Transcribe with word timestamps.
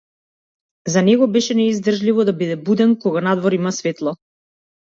За 0.93 1.01
него 1.09 1.27
беше 1.35 1.57
неиздржливо 1.59 2.27
да 2.31 2.35
биде 2.41 2.55
буден 2.71 2.99
кога 3.05 3.25
надвор 3.29 3.51
има 3.61 3.71
светло. 3.79 4.19